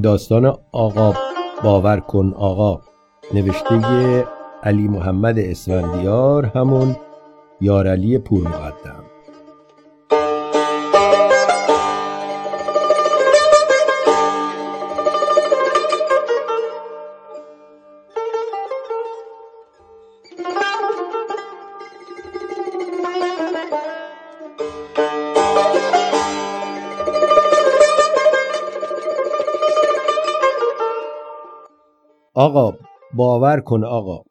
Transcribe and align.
داستان 0.00 0.54
آقا 0.72 1.12
باور 1.64 2.00
کن 2.00 2.32
آقا. 2.36 2.80
نوشته 3.34 4.24
علی 4.62 4.88
محمد 4.88 5.38
اسفندیار 5.38 6.44
همون 6.54 6.96
یارعلی 7.60 8.18
پور 8.18 8.48
مقدم. 8.48 9.11
آقا 32.42 32.74
باور 33.14 33.60
کن 33.60 33.84
آقا. 33.84 34.22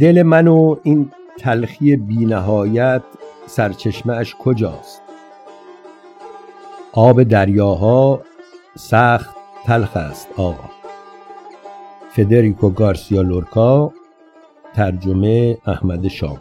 دل 0.00 0.22
من 0.22 0.48
و 0.48 0.76
این 0.82 1.12
تلخی 1.38 1.96
بینهایت 1.96 3.02
سرچشمهش 3.46 4.34
کجاست؟ 4.34 5.02
آب 6.92 7.22
دریاها 7.22 8.20
سخت 8.78 9.36
تلخ 9.64 9.96
است 9.96 10.28
آقا. 10.36 10.70
فدریکو 12.10 12.70
گارسیا 12.70 13.22
لورکا 13.22 13.92
ترجمه 14.74 15.58
احمد 15.66 16.08
شام 16.08 16.38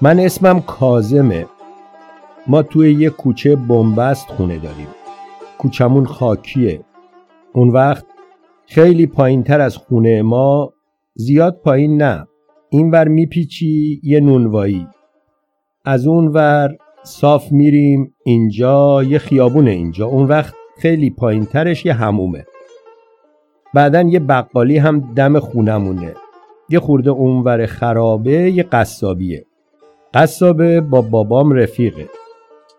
من 0.00 0.20
اسمم 0.20 0.60
کازمه 0.60 1.46
ما 2.46 2.62
توی 2.62 2.94
یه 2.94 3.10
کوچه 3.10 3.56
بنبست 3.56 4.28
خونه 4.28 4.58
داریم. 4.58 4.88
کوچمون 5.58 6.06
خاکیه. 6.06 6.80
اون 7.52 7.68
وقت 7.68 8.04
خیلی 8.66 9.06
پایین 9.06 9.42
تر 9.42 9.60
از 9.60 9.76
خونه 9.76 10.22
ما 10.22 10.72
زیاد 11.14 11.60
پایین 11.64 12.02
نه. 12.02 12.26
اینور 12.70 13.08
میپیچی 13.08 14.00
یه 14.02 14.20
نونوایی 14.20 14.86
از 15.84 16.06
اون 16.06 16.28
ور 16.28 16.76
صاف 17.02 17.52
میریم 17.52 18.14
اینجا 18.24 19.02
یه 19.02 19.18
خیابونه 19.18 19.70
اینجا. 19.70 20.06
اون 20.06 20.26
وقت 20.26 20.54
خیلی 20.78 21.10
پایین 21.10 21.44
ترش 21.44 21.86
یه 21.86 21.92
همومه 21.92 22.44
بعدا 23.74 24.02
یه 24.02 24.20
بقالی 24.20 24.78
هم 24.78 25.14
دم 25.14 25.38
خونمونه. 25.38 26.14
یه 26.68 26.80
خورده 26.80 27.10
اونور 27.10 27.66
خرابه 27.66 28.50
یه 28.50 28.62
قصابیه. 28.62 29.46
قصابه 30.14 30.80
با 30.80 31.00
بابام 31.02 31.52
رفیقه. 31.52 32.08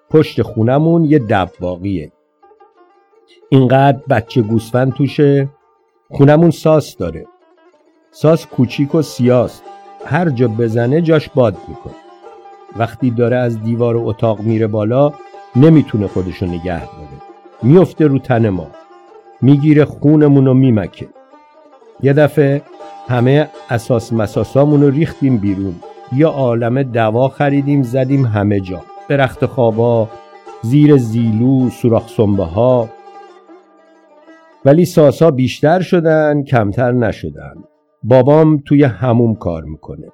پشت 0.10 0.42
خونمون 0.42 1.06
یه 1.06 1.20
دباقیه 1.20 2.12
اینقدر 3.50 4.00
بچه 4.10 4.42
گوسفند 4.42 4.94
توشه. 4.94 5.50
خونمون 6.10 6.52
ساس 6.52 6.98
داره. 6.98 7.26
ساس 8.12 8.46
کوچیک 8.46 8.96
و 8.96 9.02
سیاست. 9.02 9.64
هر 10.06 10.30
جا 10.30 10.48
بزنه 10.48 11.02
جاش 11.02 11.30
باد 11.30 11.58
می‌کنه. 11.68 11.94
وقتی 12.78 13.12
داره 13.12 13.38
از 13.38 13.64
دیوار 13.64 13.98
اتاق 13.98 14.40
میره 14.40 14.68
بالا 14.68 15.14
نمی‌تونه 15.56 16.08
خودشو 16.08 16.46
نگه 16.46 16.80
داره. 16.80 17.22
میفته 17.64 18.08
رو 18.08 18.20
تن 18.20 18.50
ما. 18.50 18.68
می‌گیره 19.42 19.86
خونمون 19.86 20.46
رو 20.46 20.54
میمکه. 20.54 21.08
یه 22.04 22.14
دفعه 22.14 22.62
همه 23.08 23.50
اساس 23.70 24.14
مساسامون 24.14 24.82
رو 24.82 24.90
ریختیم 24.90 25.38
بیرون. 25.38 25.76
یا 26.16 26.30
عالم 26.30 26.84
دوا 26.84 27.28
خریدیم 27.28 27.84
زدیم 27.84 28.26
همه 28.26 28.60
جا. 28.60 28.82
به 29.08 29.18
رخت 29.18 29.46
خوابا 29.46 30.10
زیر 30.62 30.98
زیلو 30.98 31.70
سوراخ 31.70 32.10
سنبه 32.10 32.46
ها 32.46 32.90
ولی 34.66 34.86
ساسا 34.86 35.32
بیشتر 35.32 35.82
شدن 35.82 36.44
کمتر 36.44 36.92
نشدن. 36.92 37.54
بابام 38.04 38.58
توی 38.66 38.84
هموم 38.84 39.36
کار 39.36 39.64
می‌کنه. 39.64 40.08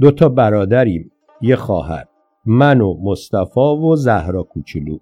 دوتا 0.00 0.28
برادریم 0.28 1.12
یه 1.40 1.56
خواهر 1.56 2.04
من 2.46 2.80
و 2.80 2.94
مصطفا 3.02 3.76
و 3.76 3.96
زهرا 3.96 4.42
کوچولو. 4.42 4.98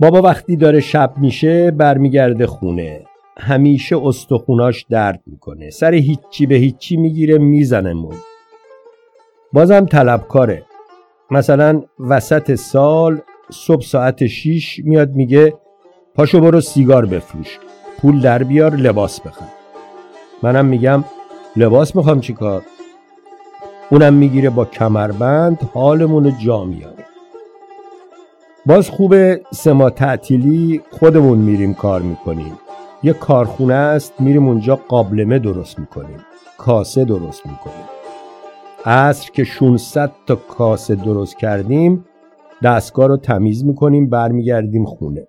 بابا 0.00 0.22
وقتی 0.22 0.56
داره 0.56 0.80
شب 0.80 1.14
میشه 1.16 1.70
برمیگرده 1.70 2.46
خونه. 2.46 3.04
همیشه 3.38 3.96
استخوناش 4.06 4.86
درد 4.90 5.22
می‌کنه. 5.26 5.70
سر 5.70 5.94
هیچی 5.94 6.46
به 6.46 6.54
هیچی 6.54 6.96
می‌گیره 6.96 7.38
میزنمون 7.38 8.14
بازم 9.52 9.86
طلبکاره. 9.86 10.62
مثلا 11.30 11.82
وسط 11.98 12.54
سال 12.54 13.20
صبح 13.50 13.82
ساعت 13.82 14.26
6 14.26 14.80
میاد 14.84 15.10
میگه 15.10 15.54
پاشو 16.14 16.40
برو 16.40 16.60
سیگار 16.60 17.06
بفروش. 17.06 17.58
پول 17.98 18.20
در 18.20 18.42
بیار 18.42 18.74
لباس 18.76 19.20
بخر. 19.20 19.48
منم 20.42 20.64
میگم 20.64 21.04
لباس 21.56 21.96
می‌خوام 21.96 22.20
چیکار 22.20 22.62
اونم 23.90 24.14
می‌گیره 24.14 24.50
با 24.50 24.64
کمربند 24.64 25.70
حالمون 25.74 26.38
جا 26.38 26.64
میاره. 26.64 27.04
باز 28.66 28.90
خوبه 28.90 29.40
سما 29.54 29.90
تعطیلی 29.90 30.82
خودمون 30.90 31.38
میریم 31.38 31.74
کار 31.74 32.02
می‌کنیم. 32.02 32.58
یه 33.02 33.12
کارخونه 33.12 33.74
است 33.74 34.20
میریم 34.20 34.48
اونجا 34.48 34.76
قابلمه 34.76 35.38
درست 35.38 35.78
می‌کنیم. 35.78 36.18
کاسه 36.58 37.04
درست 37.04 37.46
می‌کنیم. 37.46 37.84
عصر 38.84 39.30
که 39.30 39.44
600 39.44 40.12
تا 40.26 40.34
کاسه 40.36 40.94
درست 40.94 41.38
کردیم 41.38 42.04
دستگاه 42.62 43.06
رو 43.06 43.16
تمیز 43.16 43.64
می‌کنیم 43.64 44.10
برمیگردیم 44.10 44.84
خونه. 44.84 45.28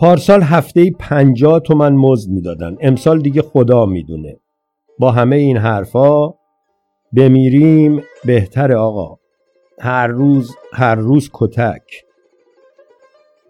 پارسال 0.00 0.42
هفته 0.42 0.90
پنجاه 0.90 1.60
تومن 1.60 1.92
مزد 1.92 2.30
می‌دادن. 2.30 2.76
امسال 2.80 3.20
دیگه 3.20 3.42
خدا 3.42 3.86
می‌دونه. 3.86 4.36
با 4.98 5.10
همه 5.10 5.36
این 5.36 5.56
حرفا 5.56 6.34
بمیریم 7.12 8.02
بهتر 8.24 8.72
آقا. 8.72 9.16
هر 9.80 10.06
روز 10.06 10.56
هر 10.72 10.94
روز 10.94 11.30
کتک. 11.32 11.82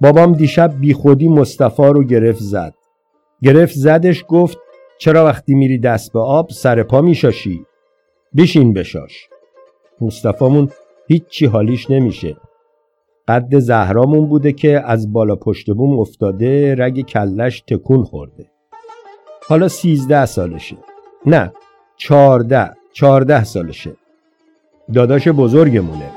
بابام 0.00 0.32
دیشب 0.32 0.80
بیخودی 0.80 1.28
مصطفی 1.28 1.82
رو 1.82 2.04
گرفت 2.04 2.40
زد. 2.40 2.74
گرفت 3.42 3.74
زدش 3.74 4.24
گفت 4.28 4.58
چرا 4.98 5.24
وقتی 5.24 5.54
میری 5.54 5.78
دست 5.78 6.12
به 6.12 6.20
آب 6.20 6.50
سر 6.50 6.82
پا 6.82 7.00
میشاشی؟ 7.00 7.66
بشین 8.36 8.72
بشاش. 8.72 9.28
مصطفامون 10.00 10.70
هیچی 11.08 11.46
حالیش 11.46 11.90
نمیشه. 11.90 12.36
قد 13.30 13.58
زهرامون 13.58 14.26
بوده 14.26 14.52
که 14.52 14.82
از 14.86 15.12
بالا 15.12 15.36
پشت 15.36 15.70
بوم 15.70 15.98
افتاده 15.98 16.74
رگ 16.78 17.00
کلش 17.00 17.60
تکون 17.60 18.04
خورده. 18.04 18.46
حالا 19.48 19.68
سیزده 19.68 20.26
سالشه. 20.26 20.76
نه 21.26 21.52
چارده 21.96 22.70
چارده 22.92 23.44
سالشه. 23.44 23.92
داداش 24.94 25.28
بزرگمونه. 25.28 26.10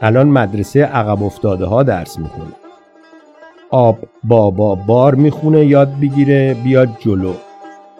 الان 0.00 0.28
مدرسه 0.28 0.84
عقب 0.84 1.22
افتاده 1.22 1.66
ها 1.66 1.82
درس 1.82 2.18
می‌خونه. 2.18 2.52
آب 3.70 3.98
بابا 4.24 4.74
بار 4.74 5.14
می‌خونه 5.14 5.66
یاد 5.66 6.00
بگیره 6.02 6.56
بیاد 6.64 6.88
جلو. 6.98 7.32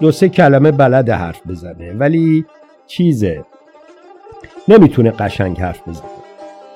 دو 0.00 0.12
سه 0.12 0.28
کلمه 0.28 0.70
بلد 0.70 1.10
حرف 1.10 1.46
بزنه 1.46 1.92
ولی 1.92 2.44
چیزه. 2.86 3.44
نمی‌تونه 4.68 5.10
قشنگ 5.10 5.60
حرف 5.60 5.88
بزنه. 5.88 6.27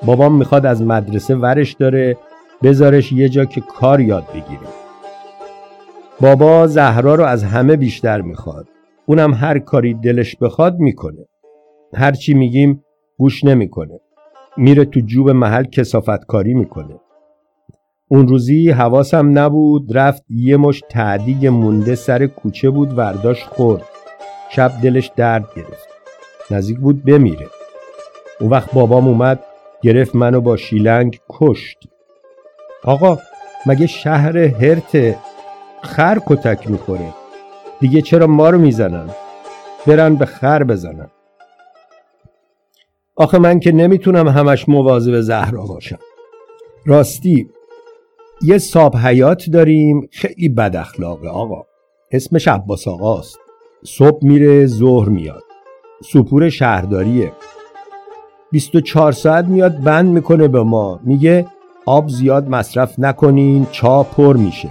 بابام 0.07 0.37
می‌خواد 0.37 0.67
از 0.67 0.83
مدرسه 0.83 1.35
ورش 1.35 1.73
داره 1.73 2.17
بذارش 2.63 3.13
یه 3.13 3.29
جا 3.29 3.45
که 3.45 3.61
کار 3.61 4.01
یاد 4.01 4.25
بگیره. 4.31 4.69
بابا 6.21 6.67
زهرا 6.67 7.15
رو 7.15 7.25
از 7.25 7.45
همه 7.45 7.77
بیشتر 7.77 8.21
می‌خواد. 8.21 8.69
اونم 9.07 9.35
هر 9.35 9.59
کاری 9.59 9.95
دلش 9.95 10.37
بخواد 10.37 10.79
می‌کنه. 10.79 11.27
هرچی 11.95 12.35
میگیم 12.35 12.85
گوش 13.19 13.45
نمی‌کنه. 13.45 14.01
میره 14.57 14.85
تو 14.85 15.01
جوب 15.01 15.31
محل 15.31 15.65
کسافت 15.65 16.27
کاری 16.27 16.55
می‌کنه. 16.55 17.01
اون 18.09 18.29
روزی 18.29 18.71
حواسم 18.71 19.39
نبود 19.39 19.97
رفت 19.97 20.25
یه 20.29 20.57
مش 20.57 20.83
تعدیگ 20.91 21.47
مونده 21.47 21.95
سر 21.95 22.27
کوچه 22.27 22.71
بود 22.71 22.99
ورداش 22.99 23.45
خورد. 23.45 23.83
شب 24.51 24.73
دلش 24.83 25.11
درد 25.17 25.45
گرفت. 25.57 25.89
نزدیک 26.51 26.79
بود 26.79 27.05
بمیره. 27.05 27.47
اون 28.41 28.51
وقت 28.51 28.73
بابام 28.73 29.09
اومد 29.09 29.41
گرفت 29.83 30.17
منو 30.17 30.41
با 30.41 30.57
شیلنگ 30.57 31.21
کشت. 31.31 31.79
آقا 32.85 33.19
مگه 33.67 33.87
شهر 33.87 34.39
هرت 34.39 35.17
خر 35.83 36.19
کتک 36.27 36.71
می‌خوره؟ 36.71 37.15
دیگه 37.81 38.03
چرا 38.03 38.27
ما 38.27 38.51
رو 38.51 38.59
می‌زنن؟ 38.59 39.11
برن 39.87 40.15
به 40.15 40.27
خر 40.27 40.65
بزنن. 40.65 41.11
آخه 43.17 43.39
من 43.39 43.61
که 43.61 43.73
نمی‌تونم 43.73 44.29
همش 44.29 44.69
مواظب 44.69 45.21
زهرا 45.21 45.67
باشم. 45.67 45.99
راستی 46.87 47.49
یه 48.43 48.59
صاب 48.59 48.97
حیات 48.97 49.51
داریم 49.53 50.09
خیلی 50.13 50.49
بد 50.49 50.77
اخلاقه 50.77 51.29
آقا. 51.29 51.67
اسمش 52.13 52.49
عباس 52.49 52.89
آقاست. 52.89 53.39
صبح 53.85 54.27
میره 54.27 54.67
ظهر 54.67 55.09
میاد. 55.09 55.43
سپور 56.13 56.49
شهرداریه. 56.49 57.33
24 58.53 59.13
ساعت 59.13 59.45
میاد 59.45 59.81
بند 59.81 60.07
می‌کنه 60.07 60.49
به 60.49 60.63
ما. 60.63 61.01
میگه 61.03 61.47
آب 61.87 62.09
زیاد 62.09 62.49
مصرف 62.49 62.99
نکنین 62.99 63.67
چا 63.71 64.03
پر 64.03 64.37
میشه. 64.37 64.69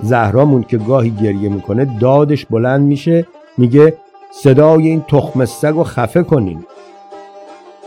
زهرامون 0.00 0.62
که 0.62 0.78
گاهی 0.78 1.10
گریه 1.10 1.48
می‌کنه 1.48 1.98
دادش 2.00 2.46
بلند 2.46 2.80
میشه 2.80 3.26
میگه 3.58 3.96
صدای 4.30 4.88
این 4.88 5.04
تخم 5.08 5.44
سگ 5.44 5.76
و 5.76 5.84
خفه 5.84 6.22
کنین. 6.22 6.64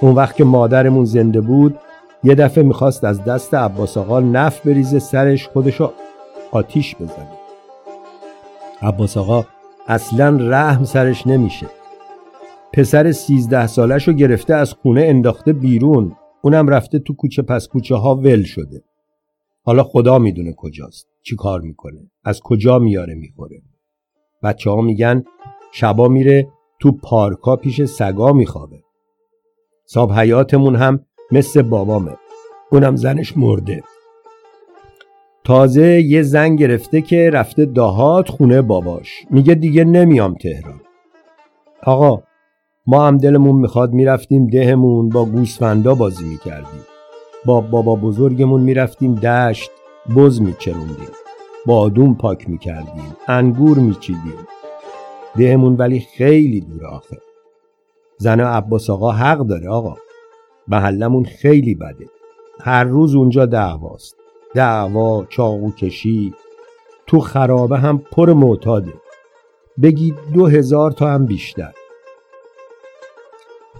اون 0.01 0.15
وقت 0.15 0.35
که 0.35 0.43
مادرمون 0.43 1.05
زنده 1.05 1.41
بود 1.41 1.79
یه 2.23 2.35
دفعه 2.35 2.63
می‌خواست 2.63 3.03
از 3.03 3.23
دست 3.23 3.53
عباس 3.53 3.97
آقا 3.97 4.19
نف 4.19 4.59
بریزه 4.59 4.99
سرش 4.99 5.47
خودشو 5.47 5.91
آتیش 6.51 6.95
بزنه. 6.95 7.39
عباس 8.81 9.17
آقا 9.17 9.45
اصلا 9.87 10.37
رحم 10.41 10.83
سرش 10.83 11.27
نمیشه. 11.27 11.65
پسر 12.73 13.11
سیزده 13.11 13.67
سالش 13.67 14.07
رو 14.07 14.13
گرفته 14.13 14.53
از 14.53 14.73
خونه 14.73 15.01
انداخته 15.01 15.53
بیرون. 15.53 16.15
اونم 16.41 16.67
رفته 16.67 16.99
تو 16.99 17.15
کوچه 17.15 17.41
پس 17.41 17.67
کوچه 17.67 17.95
ها 17.95 18.15
ول 18.15 18.43
شده. 18.43 18.83
حالا 19.63 19.83
خدا 19.83 20.19
می‌دونه 20.19 20.53
کجاست 20.57 21.07
چی 21.21 21.35
کار 21.35 21.61
می‌کنه 21.61 22.11
از 22.23 22.39
کجا 22.43 22.79
میاره 22.79 23.15
می‌خوره. 23.15 23.61
بچه 24.43 24.69
ها 24.69 24.81
میگن 24.81 25.23
شبا 25.71 26.07
میره 26.07 26.47
تو 26.79 26.91
پارکا 26.91 27.55
پیش 27.55 27.83
سگا 27.83 28.33
میخوابه. 28.33 28.79
صاحب 29.85 30.11
حیاتمون 30.11 30.75
هم 30.75 31.05
مثل 31.31 31.61
بابامه. 31.61 32.17
اونم 32.71 32.95
زنش 32.95 33.37
مرده. 33.37 33.83
تازه 35.43 36.01
یه 36.01 36.21
زن 36.21 36.55
گرفته 36.55 37.01
که 37.01 37.29
رفته 37.33 37.65
دهات 37.65 38.29
خونه 38.29 38.61
باباش. 38.61 39.25
میگه 39.29 39.55
دیگه 39.55 39.83
نمیام 39.83 40.33
تهران. 40.33 40.81
آقا 41.83 42.23
ما 42.91 43.07
هم 43.07 43.17
دلمون 43.17 43.55
می‌خواد 43.55 43.93
می‌رفتیم 43.93 44.47
دهمون 44.47 45.09
با 45.09 45.25
گوسفندا 45.25 45.95
بازی 45.95 46.25
می‌کردیم. 46.25 46.85
با 47.45 47.61
بابا 47.61 47.95
بزرگمون 47.95 48.61
می‌رفتیم 48.61 49.15
دشت 49.15 49.71
بز 50.15 50.41
میچروندیم. 50.41 51.09
بادون 51.65 52.15
پاک 52.15 52.49
می‌کردیم 52.49 53.15
انگور 53.27 53.77
میچیدیم. 53.77 54.47
دهمون 55.37 55.75
ولی 55.75 55.99
خیلی 55.99 56.61
دور 56.61 56.85
آخه. 56.85 57.17
زن 58.17 58.39
عباس 58.39 58.89
آقا 58.89 59.11
حق 59.11 59.37
داره 59.37 59.69
آقا. 59.69 59.95
محلمون 60.67 61.23
خیلی 61.25 61.75
بده. 61.75 62.05
هر 62.61 62.83
روز 62.83 63.15
اونجا 63.15 63.45
دعواست. 63.45 64.15
دعوا 64.55 65.25
چاقو 65.25 65.71
کشی. 65.71 66.33
تو 67.07 67.19
خرابه 67.19 67.77
هم 67.77 67.97
پر 67.97 68.33
معتاده. 68.33 68.93
بگی 69.81 70.13
دو 70.33 70.47
هزار 70.47 70.91
تا 70.91 71.07
هم 71.09 71.25
بیشتر. 71.25 71.71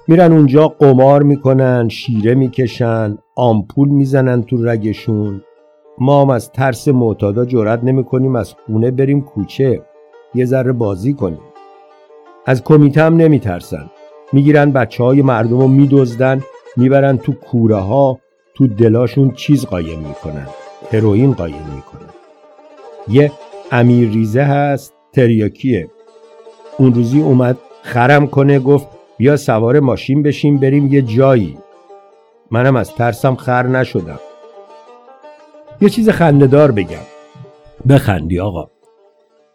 میرن 0.10 0.32
اونجا 0.32 0.68
قمار 0.68 1.24
می‌کنن 1.24 1.90
شیره 1.90 2.36
می‌کشن 2.36 3.18
آمپول 3.36 3.90
می‌زنن 3.90 4.44
تو 4.44 4.66
رگشون. 4.66 5.42
ما 6.00 6.22
هم 6.22 6.30
از 6.30 6.52
ترس 6.52 6.88
معتادا 6.88 7.46
جرأت 7.46 7.84
نمی‌کنیم 7.84 8.36
از 8.36 8.54
خونه 8.66 8.92
بریم 8.92 9.22
کوچه. 9.22 9.82
یه 10.36 10.46
ذره 10.46 10.72
بازی 10.72 11.14
کنیم. 11.14 11.40
از 12.46 12.64
کمیته 12.64 13.04
هم 13.04 13.18
نمیترسن. 13.18 13.90
می‌گیرن 14.34 14.72
بچه 14.72 15.04
های 15.04 15.22
مردم 15.22 15.60
رو 15.60 15.68
میدزدن 15.68 16.44
می‌برن 16.78 17.18
تو 17.18 17.32
کوره 17.32 17.76
ها 17.76 18.20
تو 18.56 18.68
دلاشون 18.68 19.32
چیز 19.32 19.66
قایم 19.66 20.00
می‌کنن 20.00 20.48
هروئین 20.92 21.34
قایم 21.34 21.66
می‌کنن. 21.76 22.10
یه 23.08 23.32
امیر 23.72 24.10
ریزه 24.10 24.42
هست 24.42 24.94
تریاکیه. 25.14 25.90
اون 26.78 26.94
روزی 26.94 27.22
اومد 27.22 27.58
خرم 27.82 28.28
کنه 28.28 28.60
گفت 28.60 28.99
بیا 29.20 29.38
سوار 29.38 29.80
ماشین 29.80 30.24
بشیم 30.24 30.58
بریم 30.58 30.88
یه 30.88 31.02
جایی. 31.02 31.58
منم 32.52 32.76
از 32.76 32.96
ترسم 32.96 33.36
خر 33.36 33.68
نشدم. 33.68 34.20
یه 35.82 35.90
چیز 35.90 36.10
خندهدار 36.10 36.72
بگم. 36.72 37.06
بخندی 37.90 38.40
آقا. 38.40 38.68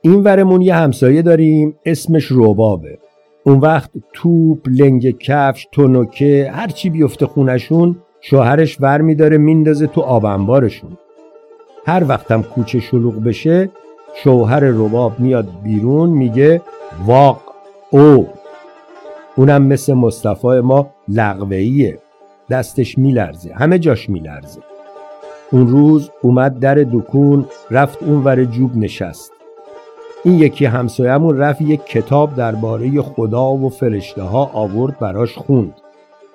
این 0.01 0.23
ورمون 0.23 0.61
یه 0.61 0.75
همسایه 0.75 1.23
داریم 1.23 1.77
اسمش 1.87 2.25
روبابه 2.25 2.99
اون 3.45 3.59
وقت 3.59 3.91
توپ 4.13 4.69
لنگ 4.69 5.19
کفش 5.19 5.69
تونوکه 5.73 6.51
هرچی 6.55 6.91
بیفته 6.91 7.27
خونشون 7.27 7.97
شوهرش 8.21 8.77
ور 8.81 9.01
میداره 9.01 9.39
میندازه 9.39 9.87
تو 9.87 10.01
آب 10.01 10.25
انبارشون. 10.25 10.99
هر 11.87 12.05
وقتم 12.09 12.43
کوچه 12.43 12.81
شلوغ 12.81 13.15
بشه 13.15 13.71
شوهر 14.15 14.61
رباب 14.61 15.21
میاد 15.21 15.49
بیرون 15.63 16.11
میگه 16.11 16.63
واق 17.07 17.43
او. 17.91 18.29
اونم 19.37 19.63
مثل 19.63 19.95
مصطفی 19.95 20.61
ما 20.61 20.91
لغوهیه 21.09 21.99
دستش 22.51 22.99
میلرزه. 22.99 23.53
همه 23.55 23.79
جاش 23.79 24.11
میلرزه. 24.11 24.61
اون 25.51 25.69
روز 25.69 26.11
اومد 26.23 26.59
در 26.59 26.75
دکون 26.75 27.47
رفت 27.71 28.03
اون 28.03 28.25
ور 28.25 28.45
جوب 28.45 28.77
نشست. 28.77 29.33
این 30.25 30.35
یکی 30.35 30.65
همسایمون 30.65 31.39
رفت 31.39 31.61
یک 31.63 31.85
کتاب 31.85 32.35
درباره 32.35 33.03
خدا 33.03 33.53
و 33.53 33.69
فرشته 33.69 34.23
ها 34.23 34.51
آورد 34.55 34.99
براش 34.99 35.35
خوند. 35.35 35.75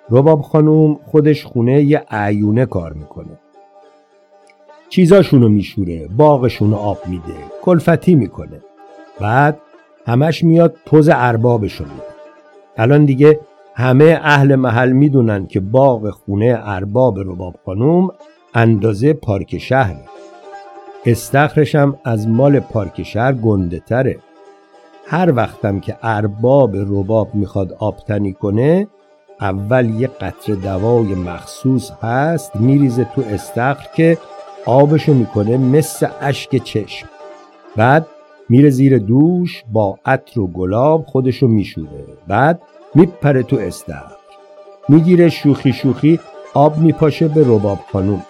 رباب 0.09 0.41
خانوم 0.41 0.99
خودش 1.11 1.45
خونه 1.45 1.83
یه 1.83 2.03
عیونه 2.11 2.65
کار 2.65 2.93
می‌کنه. 2.93 3.39
چیزاشونو 4.89 5.49
میشوره 5.49 6.07
باغشونو 6.07 6.75
آب 6.75 6.97
میده 7.07 7.35
کلفتی 7.61 8.15
می‌کنه. 8.15 8.61
بعد 9.19 9.59
همش 10.05 10.43
میاد 10.43 10.75
پوز 10.85 11.09
اربابشو 11.13 11.83
میده. 11.83 12.18
الان 12.77 13.05
دیگه 13.05 13.39
همه 13.75 14.19
اهل 14.23 14.55
محل 14.55 14.91
می‌دونن 14.91 15.47
که 15.47 15.59
باغ 15.59 16.09
خونه 16.09 16.59
ارباب 16.63 17.19
رباب 17.19 17.55
خانوم 17.65 18.11
اندازه 18.53 19.13
پارک 19.13 19.57
شهره. 19.57 19.99
استخرشم 21.05 21.99
از 22.05 22.27
مال 22.27 22.59
پارک 22.59 23.03
شهر 23.03 23.31
گنده 23.31 23.79
تره. 23.79 24.17
هر 25.07 25.33
وقتم 25.35 25.79
که 25.79 25.97
ارباب 26.03 26.75
رباب 26.75 27.35
می‌خواد 27.35 27.73
آبتنی 27.79 28.33
کنه 28.33 28.87
اول 29.41 29.89
یه 29.89 30.07
قطر 30.07 30.53
دوای 30.53 31.15
مخصوص 31.15 31.91
هست 31.91 32.55
میریزه 32.55 33.07
تو 33.15 33.23
استخر 33.29 33.87
که 33.95 34.17
آبشو 34.65 35.13
می‌کنه 35.13 35.57
مثل 35.57 36.07
اشک 36.21 36.63
چشم. 36.63 37.07
بعد 37.75 38.07
میره 38.49 38.69
زیر 38.69 38.97
دوش 38.97 39.63
با 39.71 39.99
عطر 40.05 40.39
و 40.39 40.47
گلاب 40.47 41.05
خودشو 41.05 41.47
میشوره. 41.47 42.05
بعد 42.27 42.61
میپره 42.95 43.43
تو 43.43 43.55
استخر. 43.55 44.15
می‌گیره 44.89 45.29
شوخی 45.29 45.73
شوخی 45.73 46.19
آب 46.53 46.77
میپاشه 46.77 47.27
به 47.27 47.41
رباب 47.47 47.79
خانوم. 47.91 48.25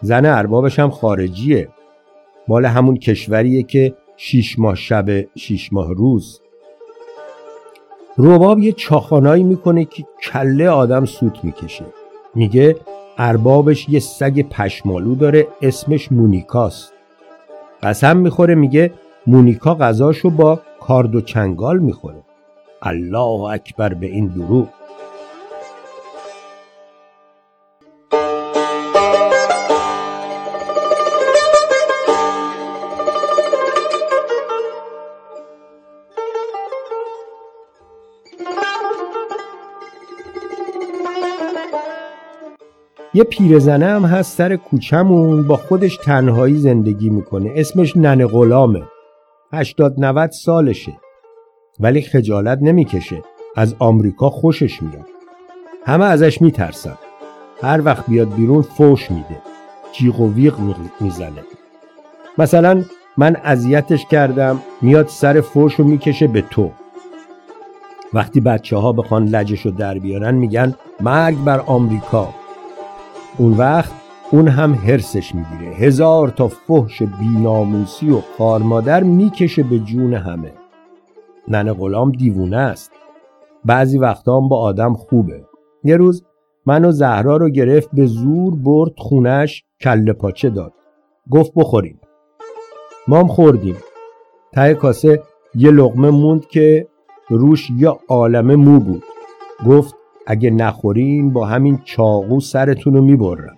زن 0.00 0.26
اربابش 0.26 0.78
هم 0.78 0.90
خارجیه. 0.90 1.68
مال 2.48 2.64
همون 2.64 2.96
کشوریه 2.96 3.62
که 3.62 3.94
شیش 4.16 4.58
ماه 4.58 4.74
شب 4.74 5.36
شیش 5.38 5.72
ماه 5.72 5.92
روز. 5.92 6.40
رباب 8.18 8.58
یه 8.58 8.72
چاخانایی 8.72 9.42
می‌کنه 9.42 9.84
که 9.84 10.04
کله 10.22 10.68
آدم 10.68 11.04
سوت 11.04 11.44
می‌کشه. 11.44 11.84
میگه 12.34 12.76
اربابش 13.18 13.88
یه 13.88 14.00
سگ 14.00 14.42
پشمالو 14.42 15.14
داره 15.14 15.46
اسمش 15.62 16.12
مونیکاست. 16.12 16.92
قسم 17.82 18.16
می‌خوره 18.16 18.54
میگه 18.54 18.92
مونیکا 19.26 19.74
غذاشو 19.74 20.30
با 20.30 20.60
کارد 20.80 21.14
و 21.14 21.20
چنگال 21.20 21.78
می‌خوره. 21.78 22.22
الله 22.82 23.42
اکبر 23.42 23.94
به 23.94 24.06
این 24.06 24.26
دروغ. 24.26 24.68
یه 43.14 43.24
پیرزنه 43.24 43.86
هم 43.86 44.04
هست 44.04 44.36
سر 44.36 44.56
کوچمون 44.56 45.46
با 45.46 45.56
خودش 45.56 45.96
تنهایی 45.96 46.56
زندگی 46.56 47.10
می‌کنه. 47.10 47.52
اسمش 47.56 47.96
ننه 47.96 48.26
غلامه. 48.26 48.82
هشتاد 49.54 49.94
نوت 50.04 50.30
سالشه. 50.30 50.92
ولی 51.80 52.02
خجالت 52.02 52.58
نمی‌کشه. 52.62 53.22
از 53.56 53.74
آمریکا 53.78 54.30
خوشش 54.30 54.82
میاد. 54.82 55.06
همه 55.86 56.04
ازش 56.04 56.42
میترسن. 56.42 56.98
هر 57.62 57.84
وقت 57.84 58.06
بیاد 58.06 58.34
بیرون 58.34 58.62
فوش 58.62 59.10
میده. 59.10 59.38
جیغ 59.92 60.20
و 60.20 60.32
ویغ 60.32 60.54
می‌زنه. 61.00 61.42
مثلا 62.38 62.84
من 63.16 63.36
اذیتش 63.44 64.06
کردم 64.06 64.62
میاد 64.82 65.08
سر 65.08 65.40
فوش 65.40 65.74
رو 65.74 65.84
می‌کشه 65.84 66.26
به 66.26 66.42
تو. 66.42 66.70
وقتی 68.12 68.40
بچه 68.40 68.76
ها 68.76 68.92
بخوان 68.92 69.24
لجش 69.24 69.60
رو 69.60 69.70
در 69.70 69.98
بیارن 69.98 70.34
میگن 70.34 70.74
مرگ 71.00 71.44
بر 71.44 71.60
آمریکا. 71.60 72.28
اون 73.38 73.52
وقت 73.52 73.92
اون 74.32 74.48
هم 74.48 74.74
هرسش 74.74 75.34
می‌گیره. 75.34 75.76
هزار 75.76 76.28
تا 76.28 76.48
فحش 76.48 77.02
بیناموسی 77.02 78.10
و 78.10 78.20
خارمادر 78.38 79.02
می‌کشه 79.02 79.62
به 79.62 79.78
جون 79.78 80.14
همه. 80.14 80.52
ننه 81.48 81.72
غلام 81.72 82.12
دیوونه 82.12 82.56
است. 82.56 82.92
بعضی 83.64 83.98
وقتا 83.98 84.40
هم 84.40 84.48
با 84.48 84.60
آدم 84.60 84.94
خوبه. 84.94 85.44
یه 85.84 85.96
روز 85.96 86.24
منو 86.66 86.92
زهرا 86.92 87.36
رو 87.36 87.48
گرفت 87.48 87.90
به 87.92 88.06
زور 88.06 88.54
برد 88.54 88.92
خونش 88.96 89.64
کله 89.80 90.12
پاچه 90.12 90.50
داد. 90.50 90.72
گفت 91.30 91.52
بخوریم. 91.56 92.00
مام 93.08 93.26
خوردیم. 93.26 93.76
ته 94.52 94.74
کاسه 94.74 95.22
یه 95.54 95.70
لغمه 95.70 96.10
موند 96.10 96.46
که 96.46 96.86
روش 97.30 97.70
یه 97.78 97.92
عالم 98.08 98.54
مو 98.54 98.80
بود. 98.80 99.02
گفت 99.66 99.94
اگه 100.26 100.50
نخورین 100.50 101.32
با 101.32 101.46
همین 101.46 101.78
چاقو 101.84 102.40
سرتون 102.40 102.94
رو 102.94 103.02
می‌برم. 103.02 103.56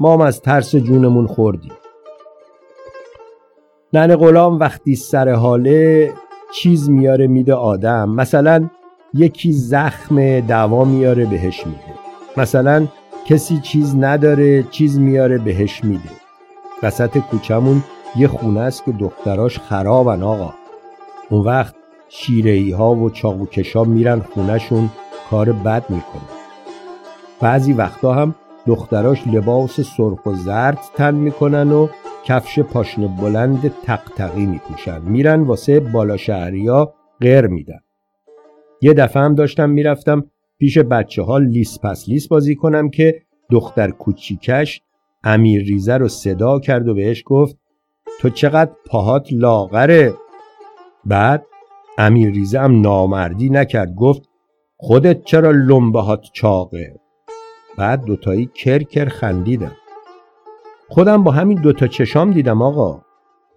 مام 0.00 0.20
از 0.20 0.40
ترس 0.40 0.76
جونمون 0.76 1.26
خوردیم. 1.26 1.72
ننه 3.92 4.16
غلام 4.16 4.58
وقتی 4.58 4.96
سر 4.96 5.32
حاله 5.32 6.12
چیز 6.54 6.90
میاره 6.90 7.26
میده 7.26 7.54
آدم. 7.54 8.08
مثلا 8.08 8.68
یکی 9.14 9.52
زخم 9.52 10.40
دوا 10.40 10.84
میاره 10.84 11.24
بهش 11.24 11.66
میده. 11.66 11.98
مثلا 12.36 12.86
کسی 13.26 13.58
چیز 13.58 13.96
نداره 13.96 14.62
چیز 14.62 14.98
میاره 14.98 15.38
بهش 15.38 15.84
میده. 15.84 16.10
وسط 16.82 17.18
کوچمون 17.18 17.82
یه 18.16 18.28
خونه 18.28 18.60
است 18.60 18.84
که 18.84 18.92
دختراش 18.92 19.58
خرابن 19.58 20.22
آقا. 20.22 20.54
اون 21.30 21.44
وقت 21.44 21.74
شیرهی 22.08 22.70
ها 22.70 22.94
و 22.94 23.10
چاقوکشا 23.10 23.84
میرن 23.84 24.20
خونهشون 24.20 24.90
کار 25.30 25.52
بد 25.52 25.84
می‌کنه 25.88 26.22
بعضی 27.40 27.72
وقتا 27.72 28.14
هم 28.14 28.34
دختراش 28.68 29.26
لباس 29.26 29.80
سرخ 29.80 30.26
و 30.26 30.34
زرد 30.34 30.78
تن 30.94 31.14
می‌کنن 31.14 31.72
و 31.72 31.88
کفش 32.24 32.58
پاشن 32.58 33.06
بلند 33.06 33.72
تقتقی 33.82 34.46
میپوشن. 34.46 35.00
میرن 35.02 35.42
واسه 35.42 35.80
بالا 35.80 36.16
شهریا 36.16 36.94
غیر 37.20 37.46
میدن. 37.46 37.80
یه 38.80 38.94
دفعه 38.94 39.22
هم 39.22 39.34
داشتم 39.34 39.70
می‌رفتم 39.70 40.24
پیش 40.58 40.78
بچه 40.78 41.22
ها 41.22 41.38
لیس 41.38 41.78
پس 41.78 42.08
لیس 42.08 42.28
بازی 42.28 42.54
کنم 42.54 42.90
که 42.90 43.22
دختر 43.50 43.90
کوچیکش 43.90 44.82
امیر 45.24 45.62
ریزه 45.62 45.96
رو 45.96 46.08
صدا 46.08 46.60
کرد 46.60 46.88
و 46.88 46.94
بهش 46.94 47.22
گفت 47.26 47.56
تو 48.20 48.30
چقدر 48.30 48.70
پاهات 48.86 49.28
لاغره. 49.32 50.14
بعد 51.04 51.46
امیر 51.98 52.30
ریزه 52.30 52.60
هم 52.60 52.80
نامردی 52.80 53.50
نکرد. 53.50 53.94
گفت 53.94 54.28
خودت 54.76 55.24
چرا 55.24 55.50
لنبهات 55.50 56.22
چاقه؟ 56.32 57.07
بعد 57.78 58.04
دوتایی 58.04 58.50
کرکر 58.54 59.08
خندیدم 59.08 59.72
خودم 60.88 61.24
با 61.24 61.30
همین 61.30 61.60
دوتا 61.60 61.86
چشام 61.86 62.30
دیدم 62.30 62.62
آقا. 62.62 63.00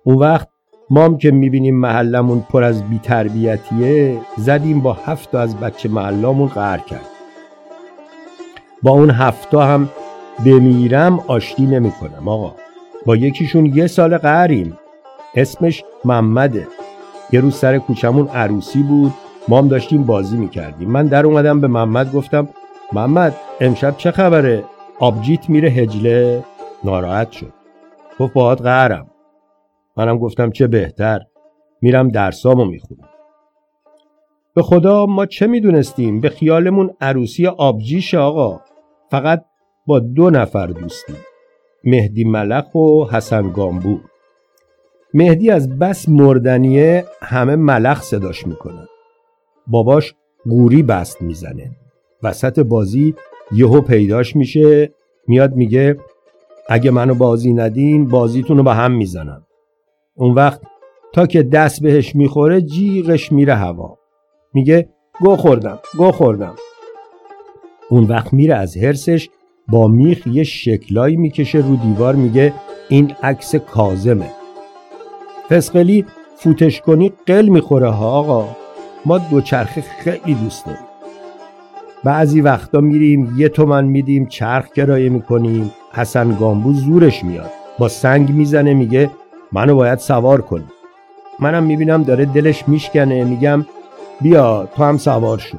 اون 0.04 0.18
وقت 0.18 0.48
مام 0.90 1.18
که 1.18 1.32
می‌بینیم 1.32 1.76
محلمون 1.76 2.46
پر 2.50 2.64
از 2.64 2.90
بیتربیتیه 2.90 4.18
زدیم 4.38 4.82
با 4.82 4.94
هفت 4.94 5.36
از 5.36 5.58
بچه 5.58 5.90
محلامون 5.90 6.48
قهر 6.48 6.78
کرد. 6.78 7.06
با 8.84 8.92
اون 8.92 9.10
هفتا 9.10 9.66
هم 9.66 9.90
بمیرم 10.46 11.20
آشتی 11.28 11.66
نمی‌کنم 11.66 12.28
آقا. 12.28 12.56
با 13.06 13.16
یکیشون 13.16 13.66
یه 13.66 13.88
سال 13.88 14.18
قهریم 14.18 14.78
اسمش 15.36 15.84
محمده. 16.06 16.68
یه 17.32 17.40
روز 17.40 17.56
سر 17.56 17.78
کوچمون 17.78 18.28
عروسی 18.28 18.84
بود. 18.84 19.14
مام 19.48 19.68
داشتیم 19.68 20.04
بازی 20.04 20.38
می‌کردیم. 20.38 20.90
من 20.90 21.08
در 21.08 21.26
اومدم 21.26 21.62
به 21.62 21.68
محمد 21.68 22.14
گفتم 22.14 22.50
محمد 22.94 23.36
امشب 23.64 23.98
چه 23.98 24.12
خبره؟ 24.12 24.64
آبجیت 25.00 25.50
میره 25.50 25.70
هجله. 25.70 26.44
ناراحت 26.84 27.32
شد. 27.32 27.54
گفت 28.20 28.34
باهات 28.34 28.62
قهرم. 28.62 29.08
منم 29.98 30.18
گفتم 30.18 30.52
چه 30.52 30.68
بهتر. 30.68 31.20
میرم 31.82 32.10
درسامو 32.10 32.66
می‌خونم. 32.66 33.10
به 34.54 34.62
خدا 34.62 35.06
ما 35.06 35.26
چه 35.26 35.48
می‌دونستیم؟ 35.48 36.22
به 36.22 36.30
خیالمون 36.30 36.94
عروسی 37.02 37.48
آبجیش 37.48 38.14
آقا. 38.14 38.62
فقط 39.12 39.46
با 39.86 40.00
دو 40.00 40.30
نفر 40.30 40.68
دوستیم. 40.68 41.18
مهدی 41.84 42.24
ملخ 42.24 42.76
و 42.76 43.06
حسن 43.06 43.52
گامبو. 43.52 44.00
مهدی 45.14 45.52
از 45.52 45.80
بس 45.80 46.10
مردنیه 46.10 47.06
همه 47.22 47.56
ملخ 47.56 48.02
صداش 48.02 48.48
می‌کنن. 48.48 48.88
باباش 49.68 50.16
گوری 50.46 50.84
بست 50.84 51.22
می‌زنه. 51.22 51.72
وسط 52.24 52.60
بازی 52.60 53.16
یهو 53.54 53.82
پیداش 53.82 54.36
میشه 54.36 54.94
میاد 55.28 55.56
میگه 55.56 55.98
اگه 56.70 56.92
منو 56.92 57.14
بازی 57.16 57.54
ندین 57.54 58.08
بازیتون 58.08 58.58
رو 58.58 58.64
به 58.64 58.74
هم 58.74 58.92
می‌زنم. 58.92 59.46
اون 60.16 60.34
وقت 60.34 60.62
تا 61.14 61.28
که 61.28 61.44
دست 61.44 61.82
بهش 61.82 62.16
می‌خوره 62.16 62.62
جیغش 62.62 63.32
میره 63.32 63.56
هوا. 63.56 63.98
میگه 64.54 64.90
گو 65.22 65.36
خوردم 65.36 65.80
گو 65.98 66.12
خوردم. 66.12 66.56
اون 67.90 68.04
وقت 68.04 68.34
میره 68.34 68.56
از 68.56 68.78
هرسش 68.78 69.30
با 69.68 69.88
میخ 69.88 70.28
یه 70.28 70.44
شکلایی 70.44 71.16
می‌کشه 71.16 71.58
رو 71.58 71.76
دیوار 71.76 72.16
میگه 72.16 72.54
این 72.90 73.16
عکس 73.24 73.56
کازمه 73.56 74.32
فسقلی 75.50 76.06
فوتش 76.36 76.82
کنی 76.82 77.14
قل 77.26 77.48
می‌خوره 77.48 77.90
ها 77.90 78.12
آقا. 78.12 78.56
ما 79.06 79.18
دوچرخه 79.18 79.82
خیلی 79.82 80.36
دوست 80.36 80.66
داریم. 80.66 80.91
بعضی 82.04 82.42
وقتا 82.42 82.80
میریم 82.80 83.34
یه 83.38 83.50
تومن 83.50 83.86
میدیم 83.86 84.26
چرخ 84.26 84.68
کرایه 84.68 85.10
می‌کنیم. 85.10 85.72
حسن 85.94 86.36
گامبو 86.40 86.74
زورش 86.74 87.24
میاد. 87.24 87.50
با 87.80 87.88
سنگ 87.88 88.32
می‌زنه 88.32 88.74
میگه 88.74 89.10
منو 89.52 89.76
باید 89.76 90.00
سوار 90.00 90.42
کنی. 90.42 90.66
منم 91.40 91.64
می‌بینم 91.64 92.04
داره 92.04 92.26
دلش 92.26 92.68
میشکنه. 92.68 93.24
میگم 93.24 93.66
بیا 94.22 94.68
تو 94.76 94.84
هم 94.84 94.98
سوار 94.98 95.38
شو. 95.38 95.58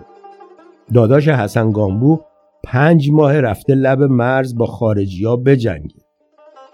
داداش 0.95 1.29
حسن 1.29 1.73
گامبو 1.73 2.21
پنج 2.65 3.11
ماه 3.11 3.41
رفته 3.41 3.75
لب 3.75 4.03
مرز 4.03 4.57
با 4.57 4.67
خارجی 4.67 5.25
ها 5.25 5.37
بجنگه. 5.37 6.01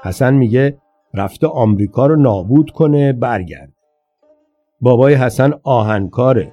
حسن 0.03 0.35
میگه 0.35 0.79
رفته 1.15 1.47
آمریکا 1.47 2.07
رو 2.07 2.17
نابود 2.17 2.71
کنه 2.71 3.13
برگرد. 3.13 3.73
بابای 4.81 5.15
حسن 5.15 5.53
آهنکاره. 5.63 6.53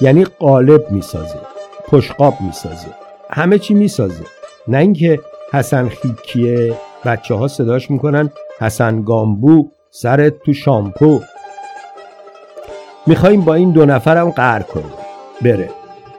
یعنی 0.00 0.24
قالب 0.24 0.90
می‌سازه. 0.90 1.53
پشقاب 1.94 2.34
می‌سازه. 2.40 2.88
همه 3.30 3.58
چی 3.58 3.74
می‌سازه. 3.74 4.24
نه 4.68 4.78
اینکه 4.78 5.20
حسن 5.52 5.88
خیکیه 5.88 6.74
بچه 7.04 7.34
ها 7.34 7.48
صداش 7.48 7.90
می‌کنن 7.90 8.30
حسن 8.60 9.02
گامبو 9.02 9.68
سرت 9.90 10.38
تو 10.38 10.52
شامپو. 10.52 11.20
می‌خوایم 13.06 13.40
با 13.40 13.54
این 13.54 13.70
دو 13.70 13.86
نفرم 13.86 14.30
قهر 14.30 14.62
کنیم. 14.62 14.92
بره. 15.42 15.70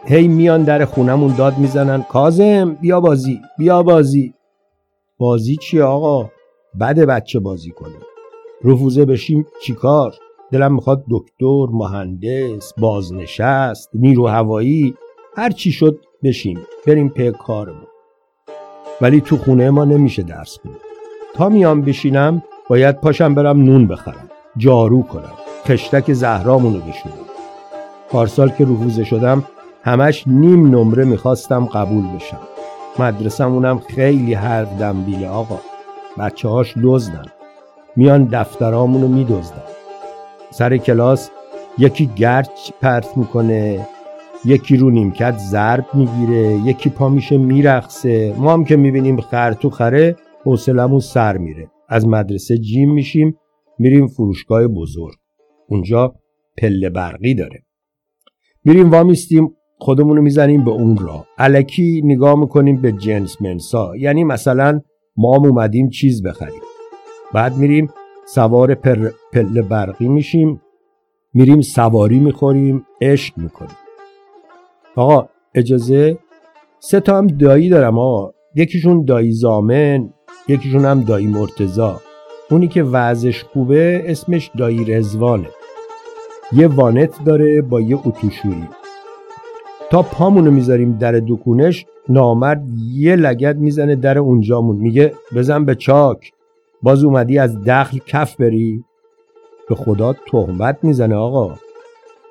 هی 0.06 0.28
میان 0.28 0.64
در 0.64 0.86
خونمون 0.86 1.36
داد 1.36 1.58
می‌زنن. 1.58 2.04
کازم 2.04 2.74
بیا 2.82 3.00
بازی 3.00 3.42
بیا 3.58 3.84
بازی. 3.84 4.34
بازی 5.18 5.56
چی 5.56 5.82
آقا؟ 5.82 6.30
بده 6.80 7.06
بچه 7.06 7.40
بازی 7.40 7.72
کنه. 7.72 7.96
رفوزه 8.64 9.06
بشیم 9.06 9.46
چیکار؟ 9.64 10.14
دلم 10.52 10.74
می‌خواد 10.76 11.04
دکتر 11.10 11.66
مهندس 11.72 12.74
بازنشست 12.78 13.90
نیرو 13.94 14.28
هوایی 14.28 14.96
هر 15.38 15.50
چی 15.50 15.72
شد 15.72 16.00
بشیم 16.24 16.60
بریم 16.88 17.10
پی 17.10 17.32
کارمون. 17.32 17.88
ولی 19.02 19.22
تو 19.22 19.38
خونه 19.38 19.70
ما 19.70 19.86
نمیشه 19.86 20.24
درس 20.24 20.58
کنیم 20.58 20.78
تا 21.34 21.50
میام 21.50 21.82
بشینم 21.82 22.44
باید 22.70 23.02
پاشم 23.02 23.36
برم 23.36 23.62
نون 23.62 23.88
بخرم 23.88 24.30
جارو 24.58 25.04
کنم 25.04 25.34
خشتک 25.66 26.14
زهرامونو 26.14 26.80
بشونم 26.80 27.26
پارسال 28.10 28.50
که 28.50 28.64
رفوزه 28.64 29.04
شدم 29.04 29.44
همش 29.84 30.24
نیم 30.28 30.76
نمره 30.76 31.06
می‌خواستم 31.06 31.66
قبول 31.66 32.04
بشم. 32.16 32.40
مدرسمونم 33.00 33.80
خیلی 33.80 34.34
هر 34.34 34.64
دنبیله 34.64 35.30
آقا. 35.30 35.60
بچه 36.18 36.48
هاش 36.50 36.74
دزدن. 36.84 37.26
میان 37.96 38.24
دفترامونو 38.26 39.08
میدزدن. 39.08 39.64
سر 40.52 40.78
کلاس 40.78 41.30
یکی 41.78 42.06
گرچ 42.16 42.72
پرت 42.82 43.18
می‌کنه 43.18 43.88
یکی 44.46 44.78
رو 44.78 44.90
نیمکت 44.90 45.38
ضرب 45.38 45.86
می‌گیره 45.94 46.60
یکی 46.66 46.90
پا 46.90 47.10
میشه 47.10 47.38
میرخصه 47.38 48.36
ما 48.38 48.54
هم 48.54 48.64
که 48.66 48.76
می‌بینیم 48.76 49.22
خر 49.22 49.54
تو 49.54 49.70
خره 49.70 50.16
حوصلمون 50.44 51.00
سر 51.00 51.38
میره. 51.38 51.72
از 51.90 52.08
مدرسه 52.08 52.58
جیم 52.58 52.94
میشیم 52.94 53.38
میریم 53.80 54.08
فروشگاه 54.08 54.68
بزرگ. 54.68 55.16
اونجا 55.70 56.16
پله 56.58 56.90
برقی 56.90 57.36
داره. 57.36 57.64
میریم 58.66 58.92
وامیستیم 58.92 59.56
خودمونو 59.78 60.22
می‌زنیم 60.22 60.66
به 60.66 60.72
اون 60.72 60.98
را 60.98 61.26
علکی 61.38 62.02
نگاه 62.04 62.40
می‌کنیم 62.40 62.82
به 62.82 62.92
جنس 62.92 63.42
منسا 63.42 63.96
یعنی 63.96 64.24
مثلا 64.24 64.82
ما 65.18 65.36
هم 65.36 65.46
اومدیم 65.46 65.90
چیز 65.90 66.24
بخریم. 66.24 66.62
بعد 67.34 67.58
میریم 67.58 67.90
سوار 68.28 68.76
پله 69.34 69.62
برقی 69.62 70.08
میشیم. 70.08 70.62
میریم 71.34 71.62
سواری 71.62 72.20
می‌خوریم 72.20 72.86
عشق 73.02 73.38
می‌کنیم. 73.38 73.85
آقا 74.96 75.30
اجازه 75.56 76.18
سه 76.80 77.00
تا 77.00 77.18
هم 77.18 77.28
دایی 77.28 77.70
دارم 77.70 78.00
آقا. 78.00 78.32
یکیشون 78.56 79.06
دایی 79.06 79.32
زامن 79.32 80.10
یکیشون 80.48 80.86
هم 80.86 81.04
دایی 81.04 81.28
مرتزا 81.28 82.02
اونی 82.52 82.68
که 82.68 82.84
وضعش 82.84 83.44
خوبه 83.44 84.04
اسمش 84.06 84.52
دایی 84.58 84.86
رزوانه 84.86 85.50
یه 86.54 86.68
وانت 86.68 87.24
داره 87.26 87.62
با 87.62 87.82
یه 87.82 87.98
اتوشویی 88.06 88.68
تا 89.90 90.02
پامونو 90.02 90.52
می‌ذاریم 90.52 90.98
در 90.98 91.22
دکونش 91.28 91.86
نامرد 92.10 92.64
یه 92.94 93.16
لگت 93.16 93.56
می‌زنه 93.56 93.96
در 93.96 94.18
اونجامون. 94.18 94.76
میگه 94.76 95.14
بزن 95.36 95.66
به 95.66 95.76
چاک. 95.76 96.32
باز 96.82 97.04
اومدی 97.04 97.40
از 97.40 97.64
دخل 97.64 97.98
کف 98.08 98.36
بری. 98.36 98.84
به 99.70 99.76
خدا 99.76 100.14
تهمت 100.14 100.78
می‌زنه 100.84 101.16
آقا. 101.16 101.56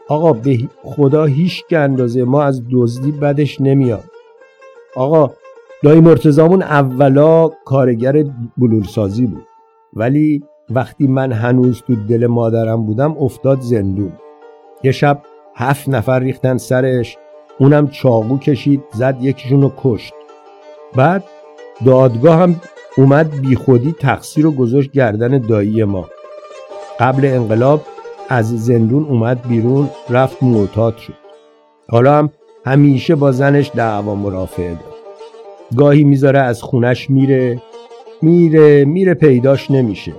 آقا 0.09 0.33
به 0.33 0.59
خدا 0.83 1.25
هیچ 1.25 1.65
اندازه 1.71 2.25
ما 2.25 2.43
از 2.43 2.63
دزدی 2.73 3.13
بدش 3.13 3.61
نمیاد. 3.61 4.05
آقا 4.97 5.31
دایی 5.83 6.01
مرتزامون 6.01 6.63
اولا 6.63 7.49
کارگر 7.49 8.25
بلورسازی 8.59 9.27
بود. 9.27 9.47
ولی 9.95 10.43
وقتی 10.71 11.07
من 11.07 11.33
هنوز 11.33 11.83
تو 11.87 11.95
دل 11.95 12.27
مادرم 12.27 12.87
بودم 12.87 13.17
افتاد 13.19 13.61
زندون. 13.61 14.13
یه 14.83 14.93
شب 14.93 15.23
هفت 15.57 15.89
نفر 15.89 16.19
ریختن 16.19 16.57
سرش 16.57 17.19
اونم 17.59 17.89
چاقو 17.89 18.39
کشید 18.39 18.83
زد 18.93 19.17
یکیشون 19.21 19.63
رو 19.63 19.73
کشت. 19.83 20.15
بعد 20.97 21.25
دادگاه 21.87 22.37
هم 22.37 22.61
اومد 22.97 23.31
بیخودی 23.41 23.93
تقصیر 23.93 24.45
رو 24.45 24.51
گذاشت 24.51 24.91
گردن 24.91 25.39
دایی 25.39 25.85
ما. 25.85 26.09
قبل 27.01 27.25
انقلاب 27.25 27.81
از 28.29 28.65
زندون 28.65 29.05
اومد 29.05 29.49
بیرون 29.49 29.91
رفت 30.11 30.43
معتاد 30.43 30.97
شد. 30.97 31.15
حالا 31.89 32.19
هم 32.19 32.31
همیشه 32.67 33.15
با 33.15 33.33
زنش 33.33 33.71
دعوا 33.75 34.15
مرافعه 34.15 34.71
داد 34.71 34.95
گاهی 35.77 36.05
می‌ذاره 36.05 36.39
از 36.39 36.63
خونش 36.63 37.11
میره 37.11 37.63
میره 38.23 38.85
میره 38.85 39.15
پیداش 39.15 39.71
نمیشه. 39.71 40.13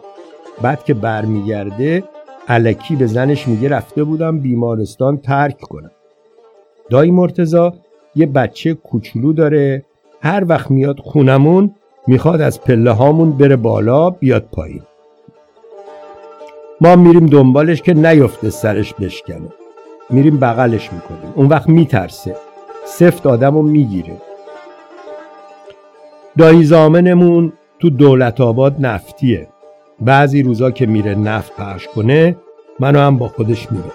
بعد 0.62 0.84
که 0.84 0.94
برمیگرده 0.94 2.04
علکی 2.48 2.96
به 2.96 3.06
زنش 3.06 3.48
میگه 3.48 3.70
رفته 3.70 4.04
بودم 4.04 4.40
بیمارستان 4.40 5.18
ترک 5.18 5.60
کنم. 5.60 5.92
دایی 6.90 7.12
مرتزا 7.12 7.74
یه 8.16 8.26
بچه 8.26 8.74
کوچولو 8.74 9.34
داره 9.34 9.86
هر 10.22 10.44
وقت 10.48 10.72
میاد 10.72 11.00
خونمون 11.00 11.76
می‌خواد 12.08 12.42
از 12.42 12.62
پله 12.62 12.92
هامون 12.92 13.32
بره 13.32 13.56
بالا 13.56 14.10
بیاد 14.10 14.46
پایین. 14.52 14.82
ما 16.82 16.96
میریم 16.96 17.25
دنبالش 17.25 17.82
که 17.82 17.94
نیفته 17.94 18.50
سرش 18.50 18.94
بشکنه. 18.94 19.50
میریم 20.10 20.38
بغلش 20.38 20.94
می‌کنیم. 20.94 21.34
اون 21.36 21.48
وقت 21.48 21.70
میترسه. 21.70 22.36
سفت 22.86 23.27
آدم 23.27 23.55
رو 23.55 23.62
می‌گیره. 23.62 24.13
دایی 26.38 26.63
زامنمون 26.63 27.53
تو 27.79 27.89
دولت 27.89 28.41
آباد 28.41 28.75
نفتیه. 28.79 29.48
بعضی 30.01 30.44
روزا 30.44 30.72
که 30.72 30.86
میره 30.86 31.15
نفت 31.15 31.55
پخش 31.55 31.88
کنه 31.88 32.36
منو 32.79 33.00
هم 33.00 33.17
با 33.17 33.27
خودش 33.27 33.72
میره 33.72 33.91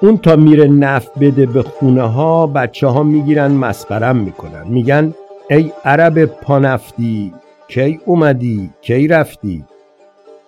اون 0.00 0.18
تا 0.18 0.36
میره 0.36 0.68
نفت 0.68 1.18
بده 1.18 1.46
به 1.46 1.62
خونه 1.62 2.02
ها 2.02 2.46
بچه 2.46 2.86
ها 2.86 3.02
می‌گیرن 3.02 3.50
مسخرم 3.50 4.16
می‌کنن. 4.16 4.64
میگن 4.68 5.14
ای 5.50 5.72
عرب 5.84 6.24
پانفتی 6.24 7.32
کی 7.68 8.00
اومدی؟ 8.04 8.70
کی 8.80 9.08
رفتی؟ 9.08 9.64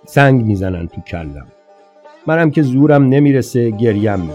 سنگ 0.07 0.45
می‌زنن 0.45 0.89
تو 0.89 1.01
کلم. 1.01 1.47
منم 2.27 2.51
که 2.51 2.63
زورم 2.63 3.09
نمی‌رسه 3.09 3.71
گریم 3.71 4.21
می‌گیرم 4.21 4.31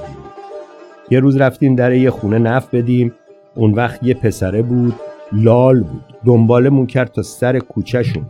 یه 1.11 1.19
روز 1.19 1.37
رفتیم 1.37 1.75
در 1.75 1.93
یه 1.93 2.09
خونه 2.11 2.39
نفت 2.39 2.75
بدیم. 2.75 3.13
اون 3.55 3.73
وقت 3.73 4.03
یه 4.03 4.13
پسره 4.13 4.61
بود 4.61 4.93
لال 5.31 5.79
بود. 5.83 6.03
دنبالمون 6.25 6.85
کرد 6.87 7.11
تا 7.11 7.21
سر 7.21 7.59
کوچهشون 7.59 8.25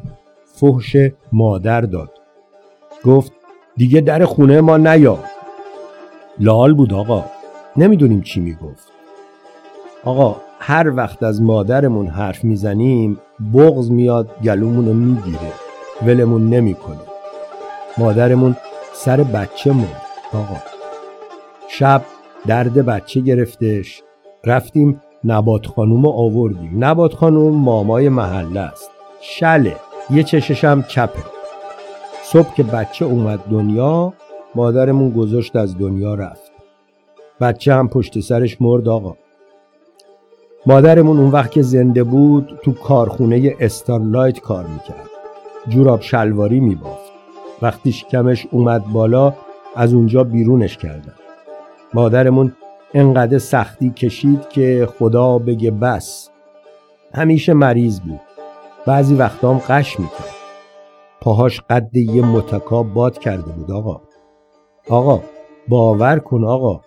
فحش 0.46 0.98
مادر 1.32 1.82
داد. 1.82 2.12
گفت 3.06 3.32
دیگه 3.78 4.02
در 4.02 4.26
خونه 4.26 4.62
ما 4.62 4.78
نیا. 4.78 5.20
لال 6.40 6.74
بود 6.74 6.94
آقا. 6.94 7.26
نمی‌دونیم 7.78 8.22
چی 8.22 8.40
می‌گفت. 8.40 8.92
آقا 10.04 10.36
هر 10.60 10.96
وقت 10.96 11.24
از 11.24 11.42
مادرمون 11.42 12.08
حرف 12.08 12.44
می‌زنیم 12.44 13.20
بغز 13.54 13.92
میاد 13.92 14.30
گلومون 14.44 14.86
رو 14.86 14.94
می‌گیره. 14.94 15.52
ولمون 16.06 16.50
نمی‌کنه. 16.50 17.00
مادرمون 17.98 18.56
سر 19.06 19.24
بچه 19.24 19.72
مرد 19.72 20.02
آقا 20.34 20.58
شب 21.68 22.02
درد 22.48 22.74
بچه 22.86 23.20
گرفتش. 23.20 24.04
رفتیم 24.46 25.02
نبات 25.24 25.66
خانوم 25.66 26.06
آوردیم. 26.06 26.84
نبات 26.84 27.14
خانوم 27.14 27.56
مامای 27.56 28.10
محله 28.10 28.60
است. 28.60 28.92
شله. 29.22 29.76
یه 30.10 30.24
چششم 30.24 30.86
چپه. 30.88 31.24
صبح 32.24 32.54
که 32.54 32.64
بچه 32.64 33.06
اومد 33.06 33.40
دنیا 33.52 34.14
مادرمون 34.56 35.10
گذاشت 35.10 35.56
از 35.56 35.78
دنیا 35.78 36.16
رفت. 36.16 36.52
بچه 37.42 37.74
هم 37.74 37.88
پشت 37.90 38.20
سرش 38.20 38.62
مرد 38.62 38.88
آقا. 38.88 39.16
مادرمون 40.66 41.18
اون 41.18 41.32
وقت 41.32 41.52
که 41.52 41.62
زنده 41.62 42.04
بود 42.04 42.60
تو 42.64 42.74
کارخونه 42.74 43.56
استارلایت 43.60 44.40
کار 44.40 44.66
می‌کرد. 44.66 45.10
جوراب 45.70 46.02
شلواری 46.02 46.60
میبافت. 46.60 47.09
وقتی 47.62 47.92
شکمش 47.92 48.48
اومد 48.52 48.84
بالا 48.86 49.34
از 49.76 49.94
اونجا 49.94 50.24
بیرونش 50.24 50.78
کردن 50.78 51.14
مادرمون 51.94 52.54
انقدر 52.94 53.38
سختی 53.38 53.90
کشید 53.90 54.50
که 54.50 54.88
خدا 55.00 55.38
بگه 55.38 55.72
بس. 55.72 56.30
همیشه 57.14 57.54
مریض 57.54 58.00
بود. 58.00 58.20
بعضی 58.86 59.16
وقتام 59.16 59.58
قش 59.58 60.00
می‌کرد. 60.00 60.36
پاهاش 61.22 61.62
قد 61.70 61.96
یه 61.96 62.26
متکا 62.26 62.84
باد 62.84 63.18
کرده 63.18 63.52
بود 63.52 63.72
آقا. 63.72 64.02
آقا 64.90 65.22
باور 65.68 66.20
کن 66.20 66.44
آقا. 66.44 66.82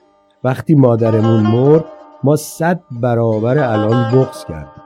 وقتی 0.44 0.74
مادرمون 0.74 1.42
مرد 1.42 1.84
ما 2.24 2.36
صد 2.36 2.80
برابر 2.90 3.58
الان 3.58 4.12
بغز 4.12 4.44
کردیم. 4.44 4.81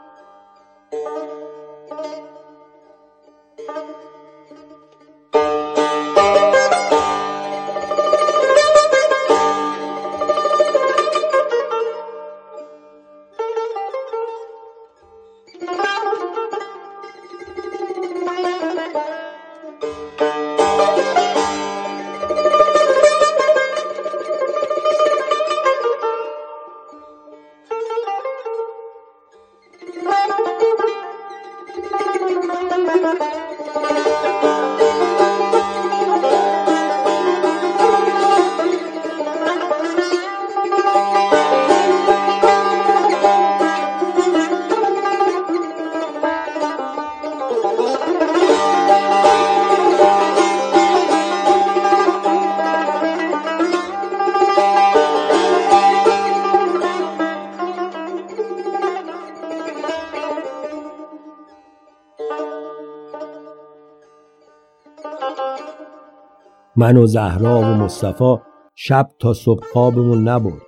من 66.78 66.96
و 66.96 67.06
زهرا 67.06 67.60
و 67.60 67.64
مصطفی 67.64 68.36
شب 68.74 69.08
تا 69.18 69.34
صبح 69.34 69.64
خوابمون 69.72 70.28
نبرد. 70.28 70.62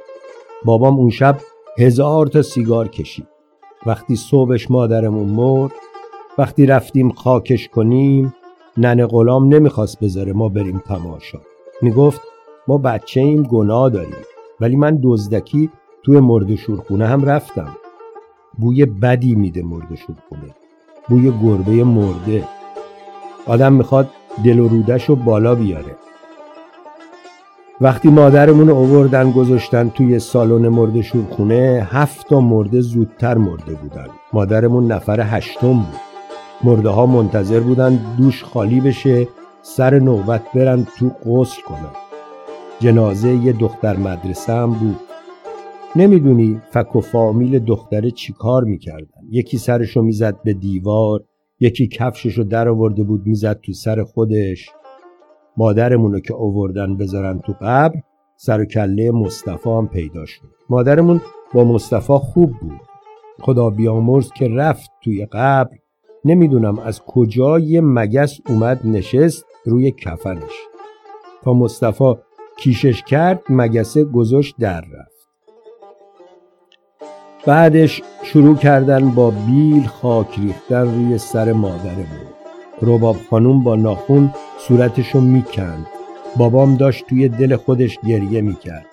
بابام 0.65 0.97
اون 0.97 1.11
شب 1.11 1.37
هزار 1.79 2.27
تا 2.27 2.43
سیگار 2.43 2.89
کشید. 2.89 3.27
وقتی 3.87 4.17
صبحش 4.17 4.71
مادرمون 4.71 5.29
مرد 5.29 5.73
وقتی 6.39 6.67
رفتیم 6.67 7.13
خاکش 7.13 7.69
کنیم 7.69 8.35
ننه 8.77 9.07
غلام 9.07 9.55
نمی‌خواست 9.55 10.01
بذاره 10.01 10.33
ما 10.33 10.49
بریم 10.49 10.83
تماشا. 10.87 11.39
می‌گفت 11.83 12.21
ما 12.69 12.79
بچه 12.79 13.21
ایم 13.21 13.43
گناه 13.43 13.91
داریم. 13.91 14.25
ولی 14.61 14.77
من 14.77 15.01
دزدکی 15.03 15.71
توی 16.03 16.21
مرد 16.21 16.55
شورخونه 16.55 17.07
هم 17.07 17.25
رفتم. 17.25 17.77
بوی 18.59 18.87
بدی 18.87 19.35
میده 19.35 19.63
مرد 19.63 19.95
شورخونه. 19.95 20.55
بوی 21.09 21.33
گربه 21.43 21.85
مرده. 21.85 22.49
آدم 23.47 23.73
می‌خواد 23.73 24.11
دل 24.45 24.59
و 24.59 24.69
رودش 24.69 25.05
رو 25.05 25.17
بالا 25.17 25.55
بیاره. 25.55 25.97
وقتی 27.81 28.09
مادرمون 28.09 28.71
اووردن 28.71 29.31
گذاشتن 29.31 29.89
توی 29.89 30.19
سالن 30.19 30.69
مرد 30.69 31.01
شورخونه 31.01 31.89
هفت 31.91 32.29
تا 32.29 32.41
مرده 32.41 32.81
زودتر 32.81 33.39
مرده 33.39 33.75
بودن. 33.75 34.07
مادرمون 34.33 34.93
نفر 34.93 35.21
هشتم 35.21 35.73
بود. 35.73 36.01
مرده 36.65 36.89
ها 36.89 37.07
منتظر 37.07 37.61
بودن 37.61 37.99
دوش 38.19 38.45
خالی 38.45 38.81
بشه 38.81 39.29
سر 39.63 39.99
نوبت 39.99 40.43
برن 40.55 40.87
تو 40.99 41.09
غسل 41.09 41.63
کنن. 41.63 41.95
جنازه 42.81 43.29
یه 43.29 43.53
دختر 43.53 43.97
مدرسه 43.97 44.53
هم 44.53 44.71
بود. 44.71 45.01
نمی‌دونی 45.97 46.61
فک 46.71 46.97
و 46.97 47.01
فامیل 47.01 47.59
دختره 47.59 48.11
چی 48.11 48.33
کار 48.33 48.65
می‌کردن. 48.65 49.21
یکی 49.31 49.59
سرشو 49.59 50.03
می‌زد 50.03 50.37
به 50.45 50.53
دیوار 50.53 51.25
یکی 51.61 51.89
کفششو 51.89 52.43
در 52.43 52.69
آورده 52.69 53.03
بود 53.03 53.27
می‌زد 53.27 53.61
تو 53.61 53.73
سر 53.73 54.05
خودش. 54.05 54.71
مادرمونو 55.57 56.21
که 56.21 56.35
آوردن 56.35 56.97
بذارن 56.97 57.39
تو 57.39 57.55
قبر 57.61 58.01
سر 58.37 58.61
و 58.61 58.65
کله 58.65 59.11
مصطفی 59.11 59.71
هم 59.71 59.89
پیدا 59.89 60.27
شد. 60.27 60.49
مادرمون 60.71 61.21
با 61.55 61.65
مصطفی 61.65 62.13
خوب 62.13 62.51
بود. 62.61 62.81
خدا 63.41 63.71
بیامرز 63.71 64.31
که 64.33 64.49
رفت 64.49 64.91
توی 65.05 65.27
قبر. 65.27 65.77
نمی‌دونم 66.25 66.79
از 66.79 67.01
کجا 67.01 67.59
یه 67.59 67.81
مگس 67.81 68.41
اومد 68.49 68.87
نشست 68.87 69.45
روی 69.65 69.91
کفنش. 69.91 70.53
تا 71.43 71.53
مصطفی 71.53 72.15
کیشش 72.59 73.03
کرد 73.03 73.43
مگسه 73.51 74.05
گذاشت 74.05 74.55
در 74.59 74.81
رفت. 74.81 75.18
بعدش 77.49 78.03
شروع 78.23 78.57
کردن 78.57 79.11
با 79.11 79.31
بیل 79.31 79.87
خاک 79.87 80.39
ریختن 80.39 80.95
روی 80.95 81.19
سر 81.19 81.53
مادرمون 81.53 82.29
رباب 82.83 83.17
خانوم 83.31 83.63
با 83.63 83.77
ناخون 83.77 84.35
صورتشو 84.59 85.21
می‌کند. 85.21 85.87
بابام 86.37 86.77
داشت 86.77 87.07
توی 87.07 87.29
دل 87.29 87.57
خودش 87.57 87.99
گریه 88.07 88.41
می‌کرد. 88.41 88.87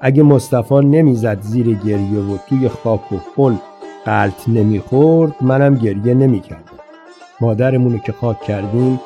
اگه 0.00 0.22
مصطفی 0.22 0.74
نمی‌زد 0.74 1.40
زیر 1.40 1.74
گریه 1.74 2.20
و 2.20 2.38
توی 2.48 2.68
خاک 2.68 3.12
و 3.12 3.16
خل 3.36 3.54
قلط 4.04 4.48
نمی‌خورد 4.48 5.34
منم 5.40 5.74
گریه 5.74 6.14
نمی‌کردم. 6.14 6.78
مادرمونو 7.40 7.98
که 7.98 8.12
خاک 8.12 8.40
کردیم 8.40 9.00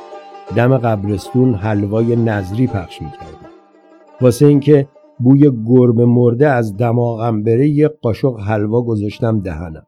دم 0.57 0.79
قبرستون 0.79 1.55
حلوای 1.55 2.16
نظری 2.16 2.66
پخش 2.66 3.03
می‌کردیم. 3.03 3.49
واسه 4.21 4.47
اینکه 4.47 4.88
بوی 5.22 5.50
گربه 5.66 6.04
مرده 6.06 6.48
از 6.48 6.76
دماغم 6.76 7.42
بره 7.42 7.68
یه 7.68 7.88
قاشق 7.88 8.40
حلوا 8.40 8.82
گذاشتم 8.82 9.40
دهنم. 9.40 9.87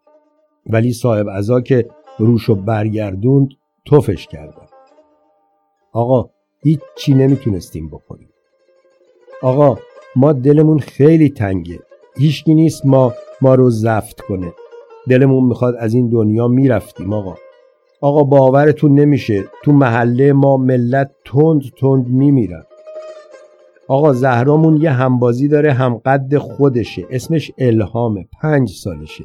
ولی 0.66 0.92
صاحب 0.92 1.28
ازا 1.28 1.60
که 1.60 1.88
روشو 2.18 2.54
برگردوند 2.54 3.48
توفش 3.84 4.26
کردم. 4.26 4.66
آقا 5.92 6.30
هیچ 6.62 6.80
چی 6.96 7.14
نمی‌تونستیم 7.14 7.88
بکنیم 7.88 8.28
آقا 9.42 9.78
ما 10.16 10.32
دلمون 10.32 10.78
خیلی 10.78 11.28
تنگه. 11.28 11.78
هیچکی 12.16 12.54
نیست 12.54 12.86
ما 12.86 13.12
ما 13.40 13.54
رو 13.54 13.70
زفت 13.70 14.20
کنه. 14.20 14.52
دلمون 15.08 15.44
می‌خواد 15.44 15.74
از 15.78 15.94
این 15.94 16.08
دنیا 16.08 16.48
می‌رفتیم 16.48 17.12
آقا. 17.12 17.34
آقا 18.00 18.22
باورتون 18.22 18.94
نمیشه. 18.94 19.44
تو 19.64 19.72
محله 19.72 20.32
ما 20.32 20.56
ملت 20.56 21.10
تند 21.24 21.62
تند 21.80 22.08
میمیرن. 22.08 22.64
آقا 23.88 24.12
زهرامون 24.12 24.76
یه 24.76 24.90
همبازی 24.90 25.48
داره 25.48 25.72
هم 25.72 25.94
قد 25.94 26.38
خودشه. 26.38 27.06
اسمش 27.10 27.52
الهامه 27.58 28.26
پنج 28.42 28.70
سالشه. 28.70 29.24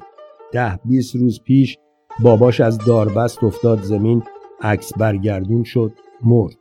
ده 0.51 0.79
بیست 0.85 1.15
روز 1.15 1.41
پیش 1.43 1.77
باباش 2.19 2.61
از 2.61 2.77
داربست 2.77 3.43
افتاد 3.43 3.81
زمین 3.81 4.23
عکس 4.61 4.93
برگردون 4.97 5.63
شد 5.63 5.91
مرد. 6.23 6.55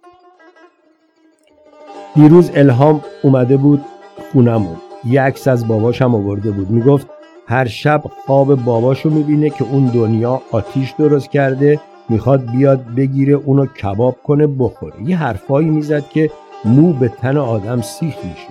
دیروز 2.15 2.51
الهام 2.55 3.01
اومده 3.23 3.57
بود 3.57 3.85
خونمون 4.33 4.77
یه 5.05 5.23
عکس 5.23 5.49
از 5.49 5.69
باباش 5.69 6.03
هم 6.03 6.15
آورده 6.15 6.51
بود. 6.51 6.71
می‌گفت 6.71 7.07
هر 7.47 7.67
شب 7.67 8.03
خواب 8.27 8.55
باباشو 8.55 9.11
می‌بینه 9.11 9.51
که 9.51 9.65
اون 9.65 9.87
دنیا 9.87 10.43
آتیش 10.53 10.95
درست 10.99 11.31
کرده 11.31 11.81
می‌خواد 12.09 12.51
بیاد 12.51 12.85
بگیره 12.97 13.33
اونو 13.35 13.67
کباب 13.67 14.17
کنه 14.25 14.47
بخوره. 14.47 15.03
یه 15.05 15.17
حرفایی 15.17 15.71
می‌زد 15.71 16.09
که 16.09 16.31
مو 16.65 16.93
به 16.93 17.09
تن 17.09 17.37
آدم 17.37 17.81
سیخ 17.81 18.17
میشه 18.25 18.49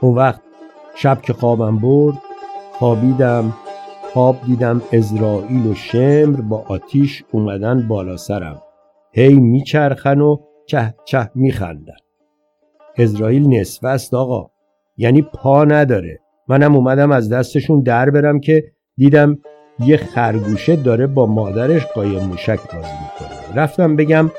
اون 0.00 0.14
وقت 0.14 0.40
شب 0.94 1.22
که 1.22 1.32
خوابم 1.32 1.78
برد 1.78 2.18
خوابیدم 2.72 3.52
خواب 4.12 4.36
دیدم 4.46 4.82
ازرائیل 4.92 5.66
و 5.66 5.74
شمر 5.74 6.40
با 6.40 6.64
آتیش 6.68 7.24
اومدن 7.32 7.88
بالا 7.88 8.16
سرم. 8.16 8.62
هی 9.12 9.34
میچرخن 9.34 10.20
و 10.20 10.36
چه 10.66 10.94
چه 11.04 11.30
میخندن. 11.34 11.96
ازرائیل 12.98 13.48
نصفه 13.48 13.88
است 13.88 14.14
آقا. 14.14 14.50
یعنی 14.96 15.22
پا 15.22 15.64
نداره. 15.64 16.20
منم 16.48 16.76
اومدم 16.76 17.12
از 17.12 17.28
دستشون 17.32 17.82
در 17.82 18.10
برم 18.10 18.40
که 18.40 18.64
دیدم 18.96 19.38
یه 19.78 19.96
خرگوشه 19.96 20.76
داره 20.76 21.06
با 21.06 21.26
مادرش 21.26 21.86
قایم 21.86 22.24
موشک 22.24 22.60
بازی 22.74 22.92
می‌کنه. 23.02 23.62
رفتم 23.62 23.96
بگم 23.96 24.30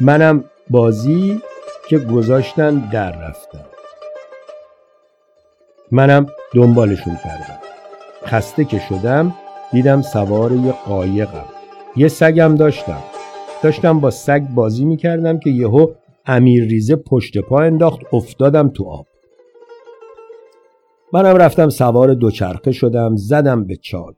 منم 0.00 0.44
بازی 0.70 1.40
که 1.88 1.98
گذاشتن 1.98 2.78
در 2.78 3.28
رفتن 3.28 3.64
منم 5.90 6.26
دنبالشون 6.54 7.16
کردم. 7.24 7.58
خسته 8.26 8.64
که 8.64 8.78
شدم 8.78 9.34
دیدم 9.72 10.02
سوار 10.02 10.52
یه 10.52 10.72
قایقم. 10.72 11.44
یه 11.96 12.08
سگم 12.08 12.54
داشتم. 12.54 13.02
داشتم 13.62 14.00
با 14.00 14.10
سگ 14.10 14.42
بازی 14.54 14.84
می‌کردم 14.84 15.38
که 15.38 15.50
یهو 15.50 15.86
امیر 16.26 16.64
ریزه 16.64 16.96
پشت 16.96 17.38
پا 17.38 17.60
انداخت 17.60 18.00
افتادم 18.12 18.68
تو 18.68 18.88
آب. 18.88 19.06
منم 21.12 21.36
رفتم 21.36 21.68
سوار 21.68 22.14
دوچرخه 22.14 22.72
شدم 22.72 23.16
زدم 23.16 23.64
به 23.64 23.76
چاک. 23.76 24.14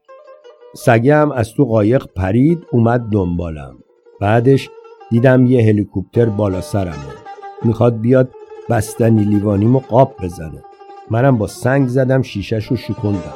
سگم 0.76 1.32
از 1.32 1.52
تو 1.52 1.64
قایق 1.64 2.06
پرید 2.16 2.66
اومد 2.72 3.00
دنبالم. 3.12 3.78
بعدش 4.20 4.70
دیدم 5.10 5.46
یه 5.46 5.62
هلیکوپتر 5.64 6.26
بالا 6.26 6.60
سرمه. 6.60 7.23
می‌خواد 7.64 8.00
بیاد 8.00 8.28
بستنی 8.70 9.24
لیوانیمو 9.24 9.78
قاب 9.78 10.14
بزنه. 10.22 10.64
منم 11.10 11.38
با 11.38 11.46
سنگ 11.46 11.88
زدم 11.88 12.22
شیشش 12.22 12.66
رو 12.66 12.76
شکندم. 12.76 13.34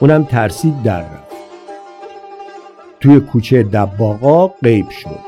اونم 0.00 0.24
ترسید 0.24 0.82
در 0.82 1.00
رفت. 1.00 1.28
توی 3.00 3.20
کوچه 3.20 3.62
دباقا 3.62 4.48
غیب 4.48 4.90
شد. 4.90 5.18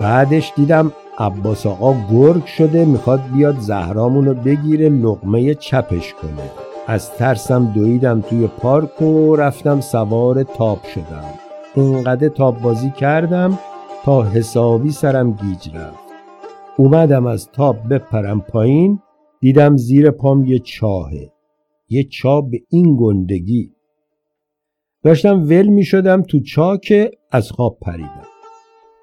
بعدش 0.00 0.52
دیدم 0.56 0.92
عباس 1.18 1.66
آقا 1.66 1.96
گرگ 2.12 2.46
شده 2.46 2.84
می‌خواد 2.84 3.20
بیاد 3.34 3.58
زهرامونو 3.58 4.34
بگیره 4.34 4.88
لغمه 4.88 5.54
چپش 5.54 6.14
کنه. 6.14 6.50
از 6.86 7.10
ترسم 7.10 7.72
دویدم 7.74 8.20
توی 8.20 8.46
پارک 8.46 9.02
و 9.02 9.36
رفتم 9.36 9.80
سوار 9.80 10.42
تاب 10.42 10.80
شدم. 10.94 11.24
اینقدر 11.74 12.28
تاب 12.28 12.60
بازی 12.60 12.90
کردم 12.90 13.58
تا 14.04 14.22
حسابی 14.22 14.90
سرم 14.90 15.32
گیج 15.32 15.76
رفت. 15.76 16.11
اومدم 16.76 17.26
از 17.26 17.50
تاب 17.50 17.94
بپرم 17.94 18.40
پایین 18.40 19.00
دیدم 19.40 19.76
زیر 19.76 20.10
پام 20.10 20.44
یه 20.44 20.58
چاهه. 20.58 21.32
یه 21.88 22.04
چاه 22.04 22.50
به 22.50 22.62
این 22.70 22.96
گندگی. 23.00 23.70
داشتم 25.02 25.42
ول 25.42 25.66
می 25.66 25.84
شدم 25.84 26.22
تو 26.22 26.40
چاه 26.40 26.78
که 26.78 27.10
از 27.30 27.50
خواب 27.50 27.78
پریدم. 27.82 28.26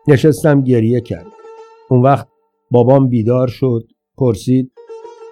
نشستم 0.08 0.62
گریه 0.62 1.02
کرد. 1.02 1.28
اون 1.90 2.02
وقت 2.02 2.28
بابام 2.72 3.08
بیدار 3.08 3.48
شد 3.48 3.84
پرسید 4.18 4.72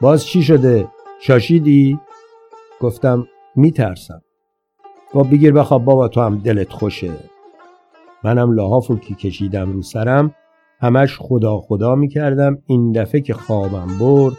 باز 0.02 0.26
چی 0.26 0.43
شده؟ 0.43 0.88
شاشیدی؟ 1.21 2.00
گفتم 2.82 3.28
میترسم. 3.56 4.21
گفت 5.13 5.30
بگیر 5.30 5.52
بخواب 5.54 5.86
بابا 5.86 6.08
تو 6.08 6.21
هم 6.21 6.38
دلت 6.39 6.69
خوشه. 6.69 7.12
منم 8.23 8.52
لحافو 8.52 8.95
که 8.95 9.15
کشیدم 9.15 9.71
رو 9.71 9.82
سرم. 9.82 10.36
همش 10.79 11.17
خدا 11.19 11.57
خدا 11.57 11.95
می‌کردم. 11.95 12.57
این 12.65 12.91
دفعه 12.91 13.21
که 13.21 13.33
خوابم 13.33 13.87
برد 13.99 14.37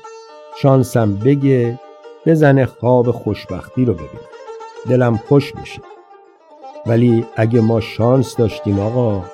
شانسم 0.62 1.14
بگه 1.14 1.80
بزنه 2.26 2.66
خواب 2.66 3.10
خوشبختی 3.10 3.84
رو 3.84 3.94
ببینم 3.94 4.28
دلم 4.88 5.16
خوش 5.16 5.56
میشه. 5.56 5.82
ولی 6.86 7.24
اگه 7.36 7.60
ما 7.60 7.80
شانس 7.80 8.36
داشتیم 8.36 8.78
آقا 8.78 9.24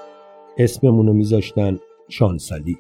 اسممونو 0.59 1.13
میذاشتن 1.13 1.79
شانسالی 2.09 2.79